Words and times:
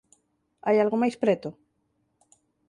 Hai 0.65 0.77
algo 0.79 1.01
máis 1.01 1.15
preto? 1.23 1.49